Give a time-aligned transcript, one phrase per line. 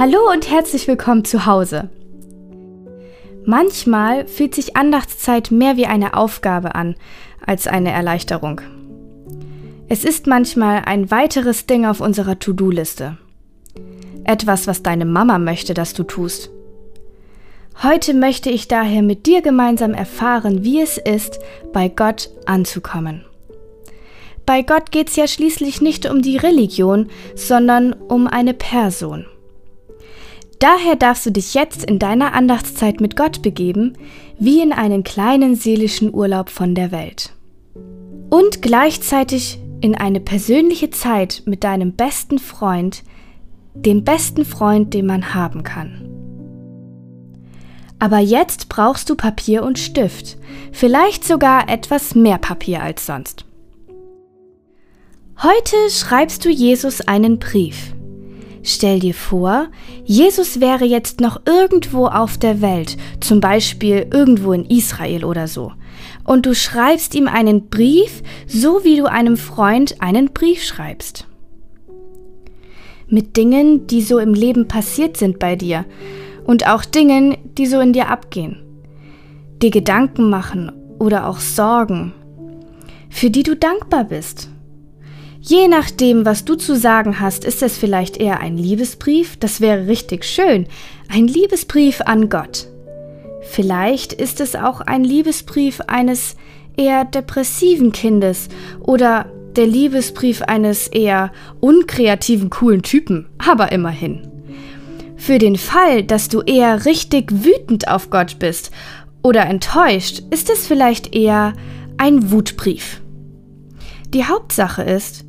[0.00, 1.90] Hallo und herzlich willkommen zu Hause.
[3.44, 6.94] Manchmal fühlt sich Andachtszeit mehr wie eine Aufgabe an
[7.44, 8.60] als eine Erleichterung.
[9.88, 13.18] Es ist manchmal ein weiteres Ding auf unserer To-Do-Liste.
[14.22, 16.50] Etwas, was deine Mama möchte, dass du tust.
[17.82, 21.40] Heute möchte ich daher mit dir gemeinsam erfahren, wie es ist,
[21.72, 23.24] bei Gott anzukommen.
[24.46, 29.26] Bei Gott geht es ja schließlich nicht um die Religion, sondern um eine Person.
[30.58, 33.92] Daher darfst du dich jetzt in deiner Andachtszeit mit Gott begeben,
[34.38, 37.32] wie in einen kleinen seelischen Urlaub von der Welt.
[38.30, 43.04] Und gleichzeitig in eine persönliche Zeit mit deinem besten Freund,
[43.74, 46.08] dem besten Freund, den man haben kann.
[48.00, 50.38] Aber jetzt brauchst du Papier und Stift,
[50.72, 53.44] vielleicht sogar etwas mehr Papier als sonst.
[55.42, 57.94] Heute schreibst du Jesus einen Brief.
[58.62, 59.68] Stell dir vor,
[60.04, 65.72] Jesus wäre jetzt noch irgendwo auf der Welt, zum Beispiel irgendwo in Israel oder so,
[66.24, 71.26] und du schreibst ihm einen Brief, so wie du einem Freund einen Brief schreibst.
[73.08, 75.86] Mit Dingen, die so im Leben passiert sind bei dir
[76.44, 78.62] und auch Dingen, die so in dir abgehen.
[79.62, 82.12] Dir Gedanken machen oder auch Sorgen,
[83.08, 84.50] für die du dankbar bist
[85.40, 89.86] Je nachdem, was du zu sagen hast, ist es vielleicht eher ein Liebesbrief, das wäre
[89.86, 90.66] richtig schön,
[91.08, 92.66] ein Liebesbrief an Gott.
[93.42, 96.36] Vielleicht ist es auch ein Liebesbrief eines
[96.76, 98.48] eher depressiven Kindes
[98.80, 104.28] oder der Liebesbrief eines eher unkreativen, coolen Typen, aber immerhin.
[105.16, 108.70] Für den Fall, dass du eher richtig wütend auf Gott bist
[109.22, 111.54] oder enttäuscht, ist es vielleicht eher
[111.96, 113.00] ein Wutbrief.
[114.14, 115.24] Die Hauptsache ist,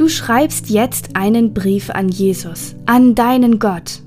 [0.00, 4.00] Du schreibst jetzt einen Brief an Jesus, an deinen Gott.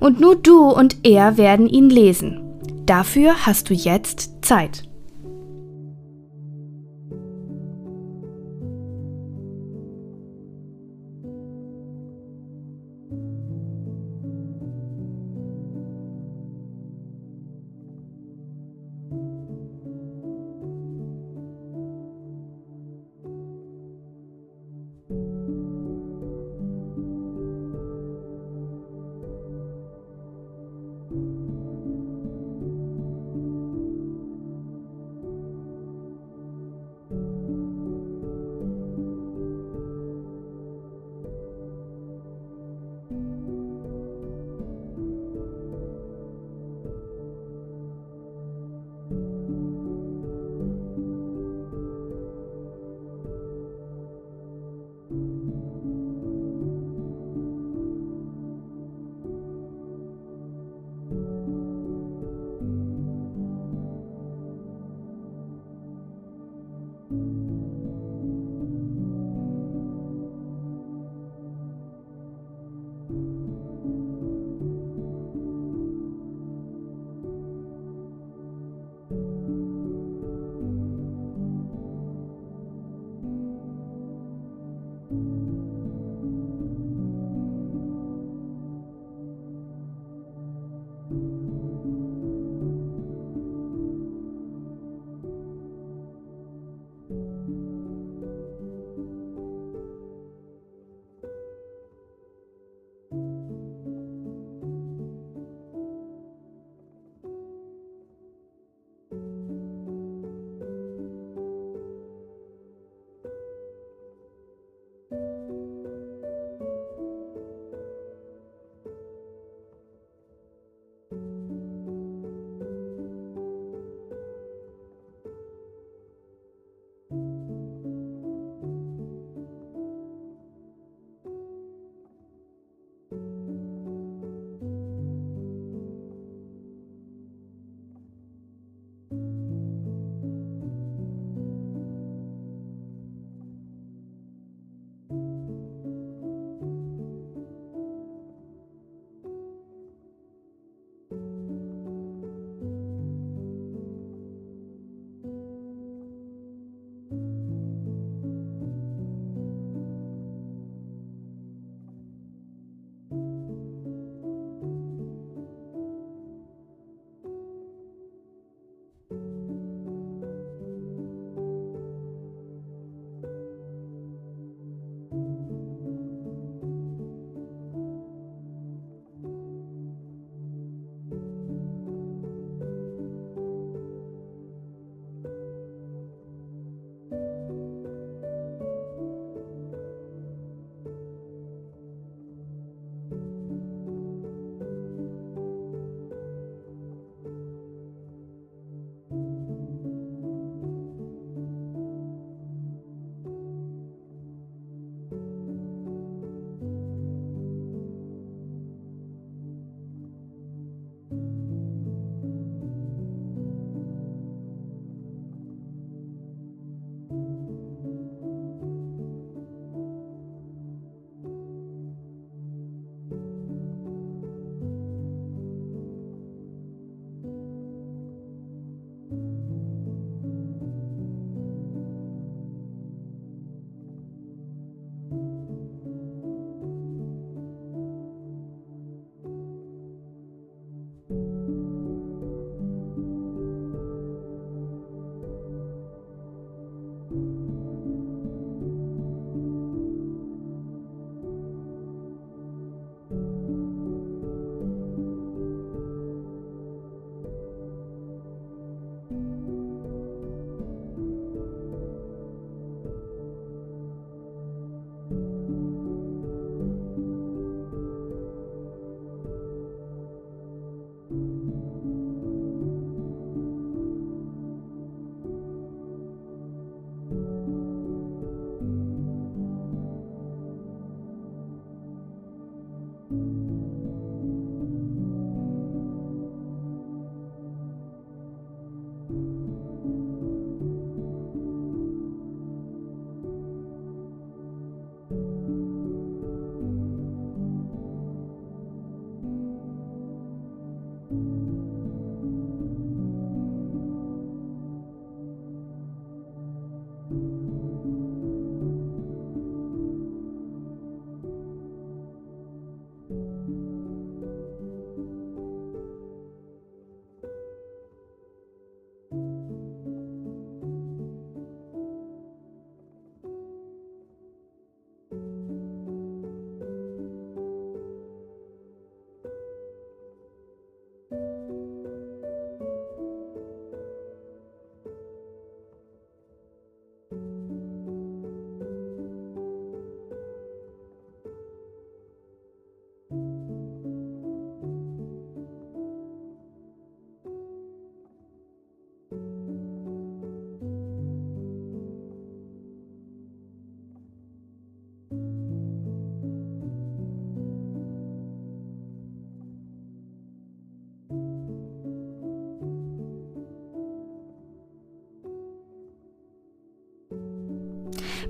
[0.00, 2.40] Und nur du und er werden ihn lesen.
[2.84, 4.88] Dafür hast du jetzt Zeit.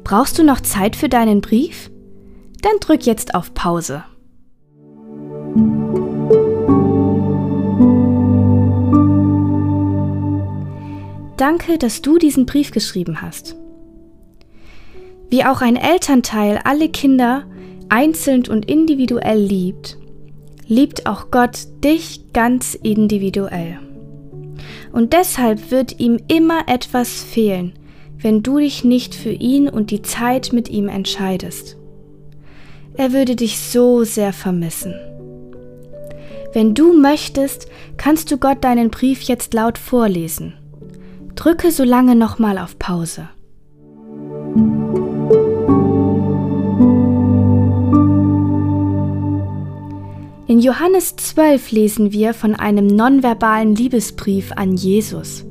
[0.04, 1.90] Brauchst du noch Zeit für deinen Brief?
[2.60, 4.04] Dann drück jetzt auf Pause.
[11.38, 13.56] Danke, dass du diesen Brief geschrieben hast.
[15.30, 17.44] Wie auch ein Elternteil alle Kinder
[17.88, 19.96] einzeln und individuell liebt,
[20.66, 23.78] liebt auch Gott dich ganz individuell.
[24.92, 27.72] Und deshalb wird ihm immer etwas fehlen,
[28.18, 31.76] wenn du dich nicht für ihn und die Zeit mit ihm entscheidest.
[32.94, 34.94] Er würde dich so sehr vermissen.
[36.52, 40.54] Wenn du möchtest, kannst du Gott deinen Brief jetzt laut vorlesen.
[41.34, 43.28] Drücke so lange nochmal auf Pause.
[50.46, 55.44] In Johannes 12 lesen wir von einem nonverbalen Liebesbrief an Jesus.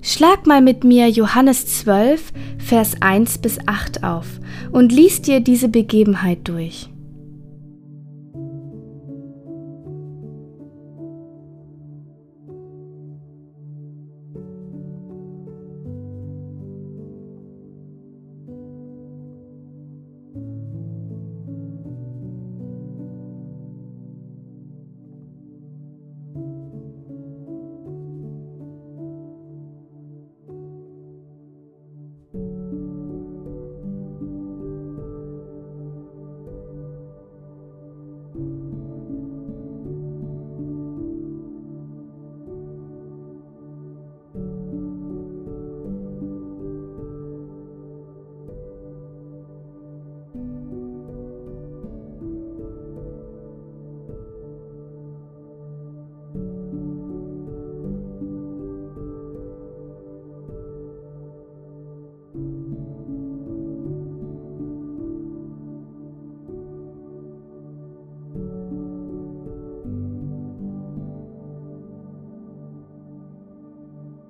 [0.00, 4.26] Schlag mal mit mir Johannes 12, Vers 1 bis 8 auf
[4.70, 6.88] und lies dir diese Begebenheit durch.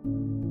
[0.05, 0.48] you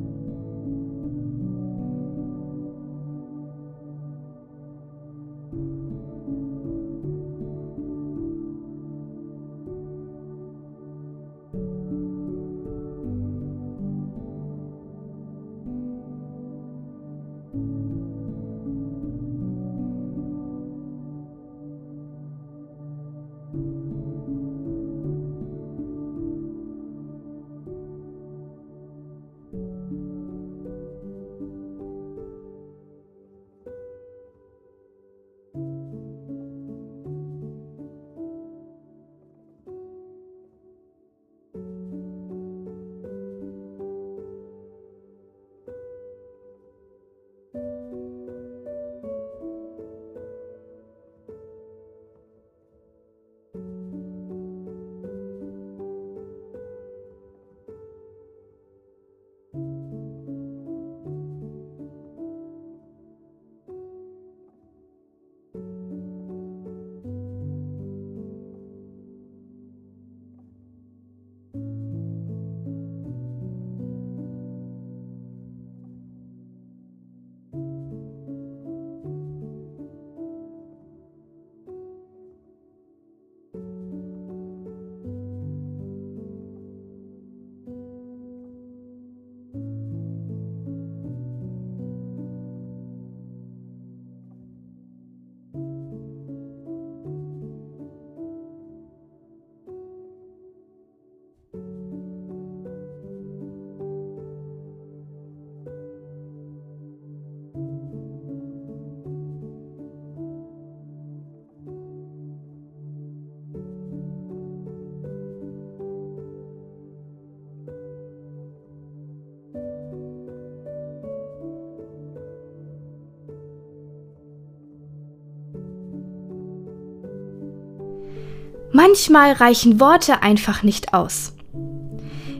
[128.77, 131.33] Manchmal reichen Worte einfach nicht aus.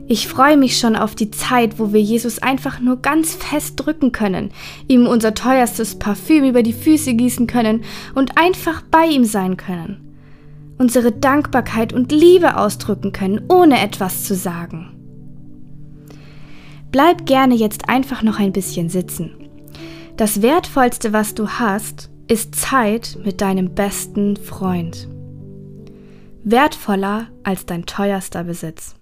[0.06, 4.12] Ich freue mich schon auf die Zeit, wo wir Jesus einfach nur ganz fest drücken
[4.12, 4.52] können,
[4.86, 7.82] ihm unser teuerstes Parfüm über die Füße gießen können
[8.14, 10.14] und einfach bei ihm sein können.
[10.78, 14.94] Unsere Dankbarkeit und Liebe ausdrücken können, ohne etwas zu sagen.
[16.92, 19.32] Bleib gerne jetzt einfach noch ein bisschen sitzen.
[20.16, 25.08] Das Wertvollste, was du hast, ist Zeit mit deinem besten Freund
[26.50, 28.97] wertvoller als dein teuerster Besitz.